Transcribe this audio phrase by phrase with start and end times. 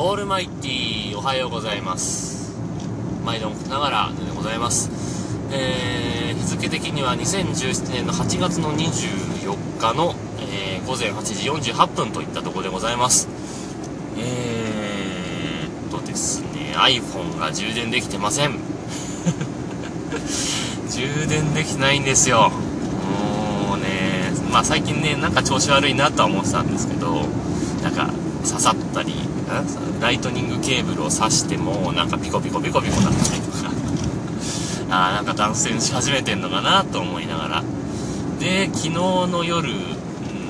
[0.00, 2.54] オールマイティーおはようございます。
[3.24, 4.92] 毎度のことながらでございます。
[5.50, 13.26] えー、日付的には2017年の8月の24日の、えー、午前8時48分といったところでございます。
[14.16, 18.54] えー、っとですね iPhone が充電できてません。
[20.90, 22.52] 充電できてないんですよ。
[23.68, 27.26] もうねまあ最近ねなんか調子悪いなとは思ってたんですけど
[27.82, 28.10] なんか
[28.44, 29.14] 刺さったり
[30.00, 33.68] ライトニングケーブルを挿してもなんかピコピコピコピコなったりとか。
[34.90, 37.64] あなんか断線し始めてんのかなと思いながら。
[38.40, 39.68] で昨日の夜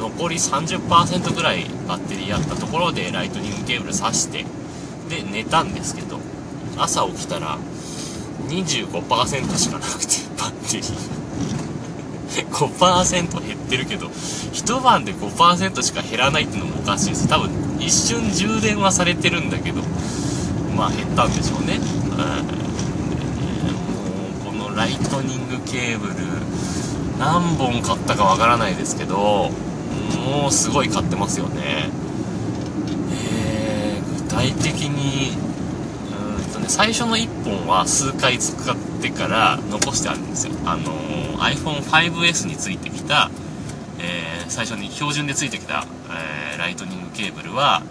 [0.00, 4.44] 残り30%ぐらいバッテリーあったところでライトニングケーブル挿して
[5.08, 6.20] で寝たんですけど
[6.76, 7.58] 朝起きたら
[8.48, 11.18] 25%しかなくて バッテリー。
[12.52, 14.10] 5%減ってるけど
[14.52, 17.26] 一晩で5%しか減らないっていうのもおかしいです。
[17.26, 19.82] 多分一瞬充電はされてるんだけど
[20.76, 21.80] まあ減ったんでしょうね、うん、
[24.52, 26.14] もうこのライトニングケーブル
[27.18, 29.50] 何本買ったかわからないですけど
[30.24, 31.90] もうすごい買ってますよね。
[33.12, 35.36] えー、具体的に
[36.12, 40.52] うんとね最初の1本は数回使ってから残してあるんですよ。
[40.64, 43.30] あのー、iPhone5S についてきた
[44.00, 47.82] えー、最初に標準でついてきた、えー、ライトニングケーブルは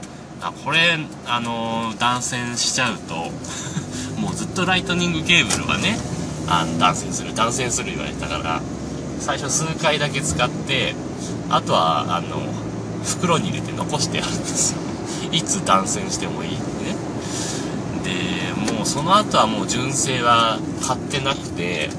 [0.41, 3.15] あこれ、あの、断線しちゃうと
[4.19, 5.97] もうずっとライトニングケーブルはね
[6.47, 8.61] あ断線する断線する言われたから
[9.19, 10.95] 最初数回だけ使って
[11.49, 12.41] あとはあの
[13.03, 14.77] 袋に入れて残してあるんですよ。
[15.31, 16.95] いつ断線してもいいってね。
[18.65, 21.89] でもうその後はもう純正は買ってなくて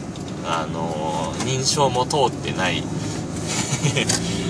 [0.46, 2.82] あの認証も通ってない。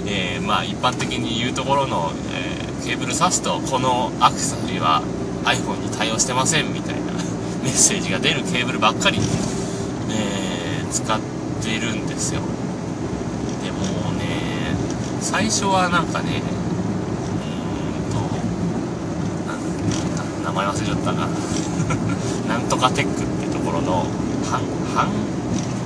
[0.08, 5.02] えー、まあ一般的に言うところの、えー、ケーブル挿すとこのアクセサリーは
[5.44, 7.12] iPhone に対応してませんみたいな
[7.62, 9.18] メッセージが出るケーブルばっかり、
[10.10, 11.20] えー、使っ
[11.62, 12.40] てるんですよ。
[13.62, 13.78] でも
[14.12, 14.74] ね
[15.20, 16.42] 最初はなんかね
[17.44, 18.18] うんと
[20.44, 21.28] 名前忘れちゃったな。
[22.48, 24.06] なんとかテックってところの
[24.50, 24.60] ハン
[24.96, 25.08] ハン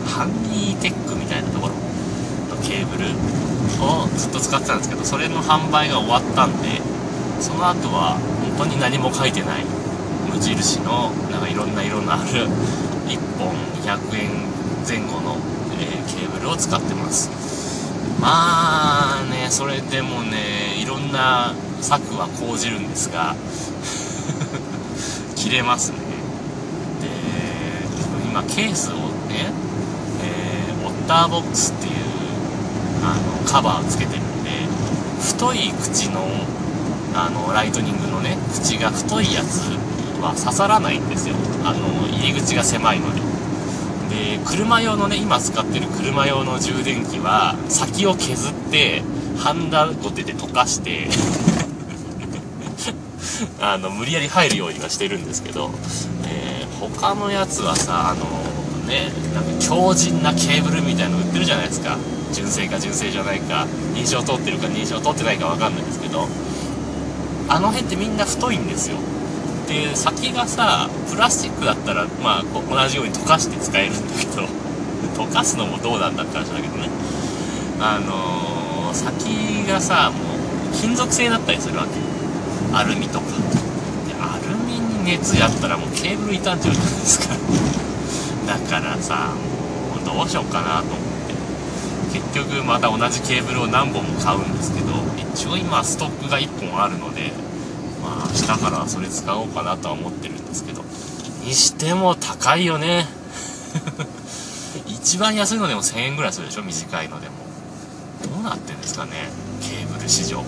[0.07, 1.92] ハンギーテックみたいなところ。
[2.63, 3.11] ケーブル
[3.83, 6.81] をずっと使ってたんですけどそれの販売が終わったんで
[7.41, 8.17] その後は
[8.57, 9.65] 本当に何も書いてない
[10.31, 12.47] 無印のなんかいろんな色のある
[13.07, 14.31] 1本200円
[14.87, 15.37] 前後の、
[15.79, 17.31] えー、ケーブルを使ってます。
[18.21, 23.35] まあねそれでもねいろんな策は講じるんですが
[25.35, 25.99] 切れますね。
[27.01, 27.09] で
[28.31, 28.95] 今ケースを
[29.29, 29.51] ね、
[30.23, 32.02] えー、オッターボックスっていう
[33.03, 34.51] あのカバーつけてるんで
[35.21, 36.21] 太い口の
[37.15, 39.71] あのライトニングのね口が太いやつ
[40.23, 41.35] は刺さらないんですよ。
[41.65, 43.21] あの入り口が狭いので。
[44.13, 49.03] で車用のね今使ってる車用の充電器は先を削って
[49.39, 51.09] ハンダゴテで溶かして
[53.61, 55.71] あの無理やり入るようにはしてるんですけど、
[56.27, 58.27] えー、他のやつはさあの
[58.87, 61.97] ねなんか強靭なケーブルみたいの売ってるじゃないですか。
[62.33, 66.27] 純正か純正じゃないか認証通ってるか認証通ってないか分かんないんですけど
[67.49, 68.97] あの辺ってみんな太いんですよ。
[69.69, 74.43] で先がさプラスチックだったらまあ同じように溶かして使えるんだけど
[75.17, 76.89] 溶かすのもどうなんだって話だけどね。
[77.81, 80.19] あのー、先がさも
[80.73, 82.77] う金属製だったりするわけ。
[82.77, 83.27] アルミとか。
[84.07, 87.35] でアルミに熱やったらもうケーブル傷んじゃうじゃないですか
[88.47, 89.33] だからさ
[89.95, 91.12] もうどうしようかなと思って。
[92.13, 94.93] 結局また同じケーブルを何本も買うんですけど
[95.35, 97.33] 一応今ストックが1本あるので
[98.03, 100.83] まあ明日からそれ使おうかなとは思ってるんですけど
[101.45, 103.07] にしても高いよね。
[104.87, 106.63] 一番安いのでも1000円ぐらいするでしょ？
[106.63, 107.35] 短いのでも。
[108.23, 109.11] どうなってんですかね？
[109.61, 110.45] ケーブル市場。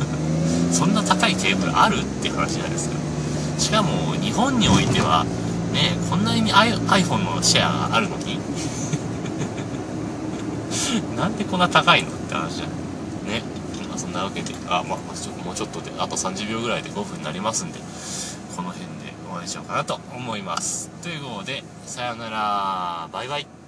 [0.72, 2.96] そんな高いケーブルあるって話じゃないですか。
[3.58, 5.24] しかも日本においては
[5.74, 8.38] ねこんなに iPhone のシェアがあるのに
[11.00, 12.68] なんでこんな高いのって話じゃん。
[13.26, 13.42] ね。
[13.88, 17.78] まあ、そんなわけで、あ、まあ、もうちょっとで、あと30秒ぐらいで5分になりますんで、
[18.56, 20.90] この辺で終わりにしようかなと思います。
[21.02, 23.61] ということで、さよなら、バイバイ。